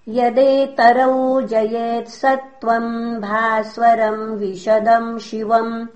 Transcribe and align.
यदेतरौ 0.08 1.40
जयेत् 1.40 2.08
सत्त्वम् 2.08 3.20
भास्वरम् 3.20 4.36
विशदम् 4.36 5.18
शिवम् 5.18 5.86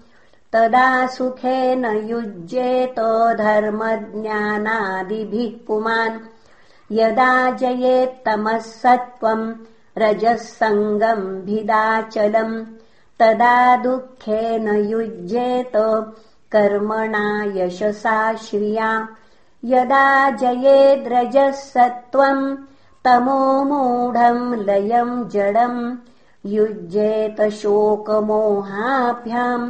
तदा 0.53 1.06
सुखेन 1.06 1.84
युज्येत 1.84 2.94
धर्मज्ञानादिभिः 3.38 5.66
पुमान्। 5.66 6.19
यदा 6.93 7.50
जयेत्तमः 7.50 8.59
सत्त्वम् 8.59 9.55
रजः 9.99 10.37
सङ्गम् 10.37 11.43
भिदाचलम् 11.43 12.65
तदा 13.20 13.76
दुःखेन 13.76 14.69
युज्येत 14.69 15.72
कर्मणा 16.53 17.53
यशसा 17.56 18.34
श्रिया 18.34 19.09
यदा 19.64 20.30
जयेद्रजः 20.41 21.50
सत्त्वम् 21.60 22.42
तमो 23.04 23.41
मूढम् 23.70 24.54
लयम् 24.66 25.14
जडम् 25.30 25.80
युज्येत 26.54 27.41
शोकमोहाभ्याम् 27.60 29.66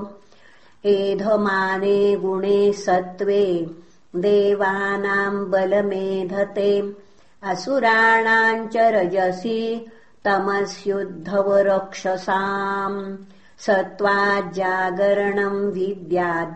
एधमाने 0.86 2.16
गुणे 2.16 2.74
सत्त्वे 2.74 3.70
देवानाम् 4.16 5.52
बलमेधते। 5.52 6.96
असुराणाम् 7.44 8.68
च 8.68 8.78
रजसि 8.78 9.86
तमस्युद्धवरक्षसाम्। 10.26 13.16
सत्त्वाज्जागरणम् 13.60 15.72
विद्याद् 15.72 16.54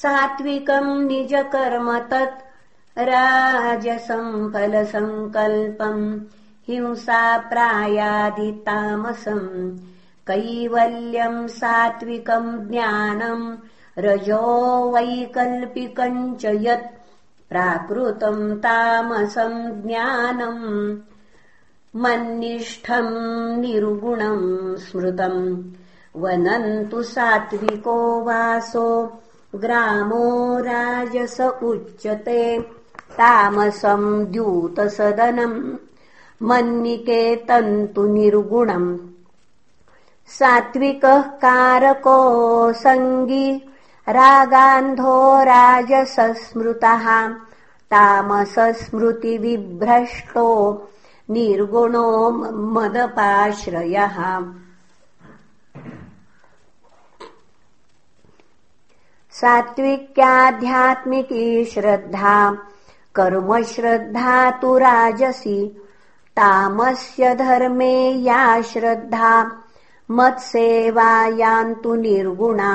सात्विकम् 0.00 1.06
निजकर्म 1.06 1.88
तत् 2.10 2.42
राजसम् 3.08 4.50
फलसङ्कल्पम् 4.52 6.02
हिंसा 6.68 7.22
प्रायादितामसम् 7.50 9.46
कैवल्यम् 10.30 11.46
सात्विकम् 11.60 12.50
ज्ञानम् 12.68 13.46
रजो 14.06 14.42
वैकल्पिकम् 14.94 16.36
च 16.40 16.52
यत् 16.66 16.92
प्राकृतम् 17.50 18.56
तामसम् 18.66 19.58
ज्ञानम् 19.86 20.66
मन्निष्ठम् 22.04 23.12
निर्गुणम् 23.60 24.76
स्मृतम् 24.86 25.42
वनन्तु 26.16 27.02
सात्विको 27.02 28.20
वासो 28.20 29.12
ग्रामो 29.54 30.58
राजस 30.58 31.40
उच्यते। 31.40 32.70
तामसम् 33.18 34.26
द्यूतसदनम् 34.26 35.72
मन्निकेतन्तु 36.42 38.06
निर्गुणम्। 38.06 38.98
सात्विकः 40.26 41.20
कारको 41.20 42.72
सङ्गी 42.72 43.62
रागान्धो 44.08 45.44
राजसस्मृतः 45.44 47.34
तामसस्मृतिविभ्रष्टो 47.92 50.48
निर्गुणो 51.30 52.30
मदपाश्रयः 52.74 54.54
सात्विक्याध्यात्मिकी 59.44 61.46
श्रद्धा 61.72 62.36
कर्मश्रद्धा 63.14 64.36
तु 64.60 64.70
राजसि 64.78 65.56
तामस्य 66.36 67.34
धर्मे 67.40 67.96
या 68.26 68.44
श्रद्धा 68.70 69.32
मत्सेवायान्तु 70.18 71.92
निर्गुणा 72.04 72.70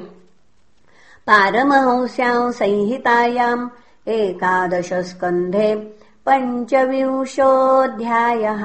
पारमहंस्याम् 1.26 2.54
संहितायाम् 2.60 3.68
एकादशस्कन्धे 4.16 5.68
पञ्चविंशोऽध्यायः 6.28 8.64